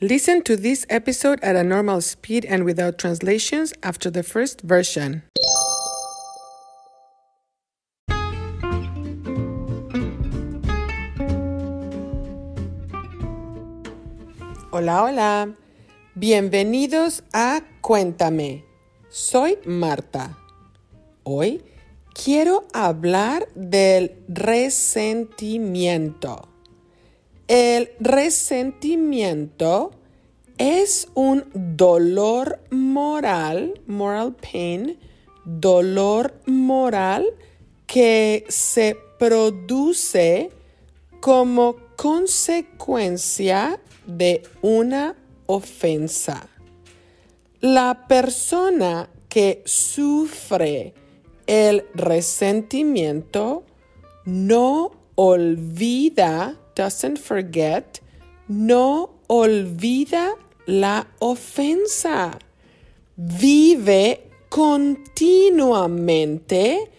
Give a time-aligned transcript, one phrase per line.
[0.00, 5.22] Listen to this episode at a normal speed and without translations after the first version.
[14.72, 15.54] Hola, hola.
[16.16, 18.64] Bienvenidos a Cuéntame.
[19.10, 20.36] Soy Marta.
[21.22, 21.62] Hoy
[22.12, 26.53] quiero hablar del resentimiento.
[27.48, 29.90] El resentimiento
[30.56, 34.98] es un dolor moral, moral pain,
[35.44, 37.26] dolor moral
[37.86, 40.50] que se produce
[41.20, 45.14] como consecuencia de una
[45.46, 46.48] ofensa.
[47.60, 50.94] La persona que sufre
[51.46, 53.64] el resentimiento
[54.24, 58.00] no olvida, doesn't forget,
[58.48, 60.34] no olvida
[60.66, 62.38] la ofensa.
[63.16, 66.90] Vive continuamente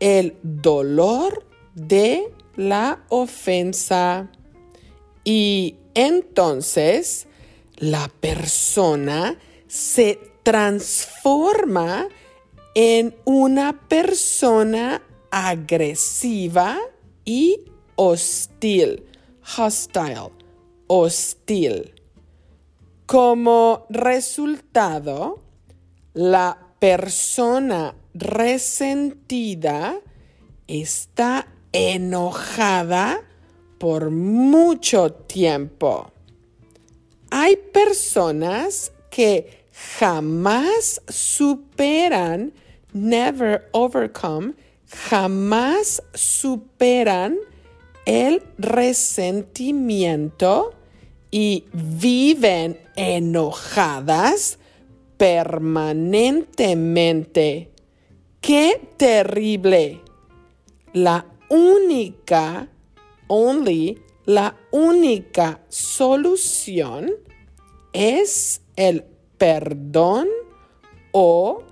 [0.00, 4.30] el dolor de la ofensa.
[5.24, 7.26] Y entonces
[7.76, 9.38] la persona
[9.68, 12.08] se transforma
[12.74, 16.78] en una persona agresiva
[17.24, 17.60] y
[17.96, 19.04] hostil.
[19.56, 20.30] Hostile.
[20.86, 21.94] Hostil.
[23.06, 25.42] Como resultado,
[26.14, 30.00] la persona resentida
[30.66, 33.20] está enojada
[33.78, 36.10] por mucho tiempo.
[37.30, 39.66] Hay personas que
[39.98, 42.52] jamás superan,
[42.92, 44.54] never overcome,
[44.86, 47.38] jamás superan
[48.04, 50.74] el resentimiento
[51.30, 54.58] y viven enojadas
[55.16, 57.70] permanentemente.
[58.40, 60.00] ¡Qué terrible!
[60.92, 62.68] La única,
[63.28, 67.12] only, la única solución
[67.92, 69.04] es el
[69.38, 70.28] perdón
[71.12, 71.62] o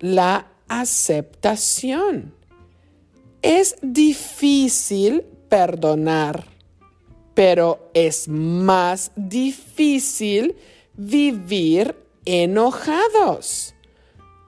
[0.00, 2.34] la aceptación.
[3.42, 6.44] Es difícil perdonar,
[7.32, 10.56] pero es más difícil
[10.94, 11.94] vivir
[12.24, 13.72] enojados.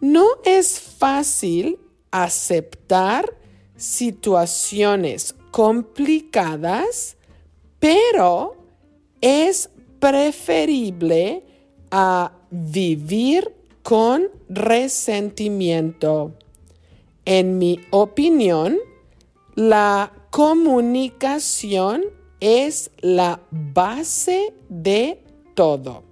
[0.00, 1.78] No es fácil
[2.10, 3.32] aceptar
[3.76, 7.16] situaciones complicadas,
[7.78, 8.56] pero
[9.20, 9.70] es
[10.00, 11.44] preferible
[11.92, 13.54] a vivir
[13.84, 16.32] con resentimiento.
[17.24, 18.78] En mi opinión,
[19.54, 22.04] la comunicación
[22.40, 25.22] es la base de
[25.54, 26.04] todo.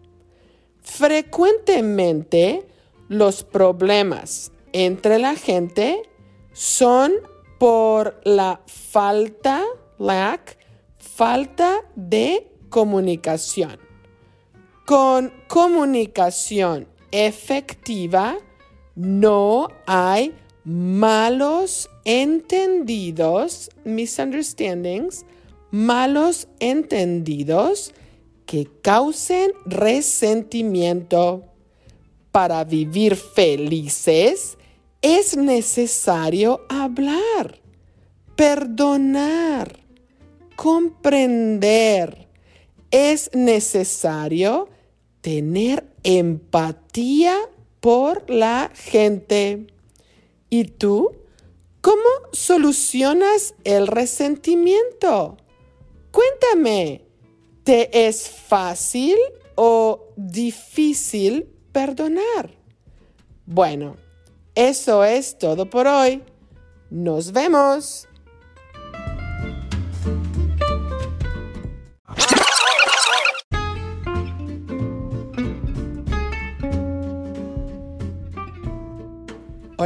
[0.80, 2.66] Frecuentemente
[3.08, 6.02] los problemas entre la gente
[6.52, 7.12] son
[7.58, 9.64] por la falta,
[9.98, 10.58] lack,
[10.98, 13.78] falta de comunicación.
[14.84, 18.36] Con comunicación efectiva
[18.94, 20.34] no hay
[20.66, 25.24] malos entendidos, misunderstandings,
[25.70, 27.94] malos entendidos
[28.46, 31.44] que causen resentimiento.
[32.32, 34.58] Para vivir felices
[35.00, 37.60] es necesario hablar,
[38.34, 39.78] perdonar,
[40.56, 42.26] comprender.
[42.90, 44.68] Es necesario
[45.20, 47.36] tener empatía
[47.80, 49.75] por la gente.
[50.58, 51.14] ¿Y tú?
[51.82, 55.36] ¿Cómo solucionas el resentimiento?
[56.10, 57.04] Cuéntame,
[57.62, 59.18] ¿te es fácil
[59.54, 62.54] o difícil perdonar?
[63.44, 63.98] Bueno,
[64.54, 66.22] eso es todo por hoy.
[66.88, 68.08] Nos vemos.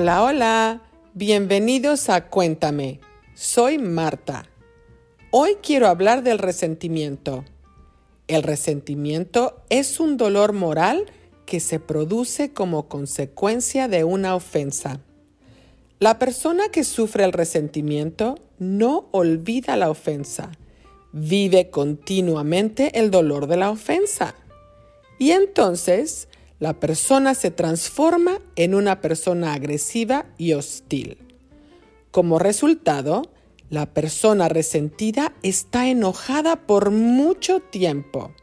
[0.00, 0.82] Hola, hola.
[1.12, 3.00] Bienvenidos a Cuéntame.
[3.34, 4.46] Soy Marta.
[5.30, 7.44] Hoy quiero hablar del resentimiento.
[8.26, 11.04] El resentimiento es un dolor moral
[11.44, 15.00] que se produce como consecuencia de una ofensa.
[15.98, 20.50] La persona que sufre el resentimiento no olvida la ofensa,
[21.12, 24.34] vive continuamente el dolor de la ofensa.
[25.18, 26.29] Y entonces
[26.60, 31.16] la persona se transforma en una persona agresiva y hostil.
[32.10, 33.22] Como resultado,
[33.70, 38.34] la persona resentida está enojada por mucho tiempo.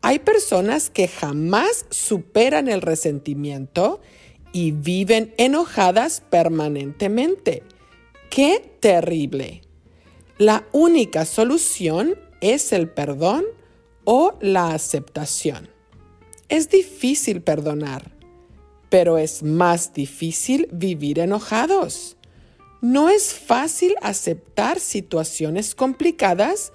[0.00, 4.00] Hay personas que jamás superan el resentimiento
[4.52, 7.62] y viven enojadas permanentemente.
[8.30, 9.62] ¡Qué terrible!
[10.38, 13.44] La única solución es el perdón
[14.04, 15.77] o la aceptación.
[16.48, 18.10] Es difícil perdonar,
[18.88, 22.16] pero es más difícil vivir enojados.
[22.80, 26.72] No es fácil aceptar situaciones complicadas,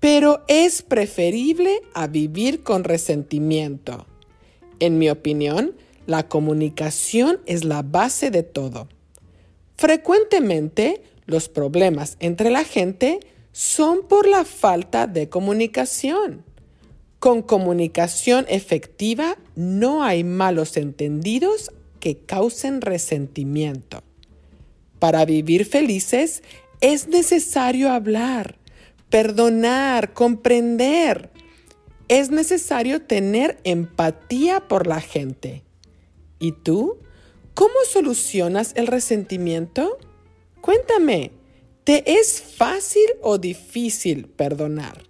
[0.00, 4.06] pero es preferible a vivir con resentimiento.
[4.80, 5.76] En mi opinión,
[6.06, 8.88] la comunicación es la base de todo.
[9.76, 13.20] Frecuentemente, los problemas entre la gente
[13.52, 16.44] son por la falta de comunicación.
[17.22, 21.70] Con comunicación efectiva no hay malos entendidos
[22.00, 24.02] que causen resentimiento.
[24.98, 26.42] Para vivir felices
[26.80, 28.58] es necesario hablar,
[29.08, 31.30] perdonar, comprender.
[32.08, 35.62] Es necesario tener empatía por la gente.
[36.40, 36.98] ¿Y tú?
[37.54, 39.96] ¿Cómo solucionas el resentimiento?
[40.60, 41.30] Cuéntame,
[41.84, 45.04] ¿te es fácil o difícil perdonar?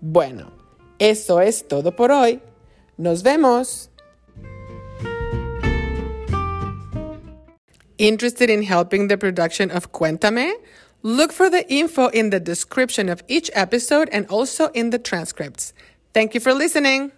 [0.00, 0.59] Bueno,
[1.00, 2.40] eso es todo por hoy.
[2.96, 3.88] Nos vemos.
[7.98, 10.52] Interested in helping the production of Cuéntame?
[11.02, 15.72] Look for the info in the description of each episode and also in the transcripts.
[16.12, 17.12] Thank you for listening.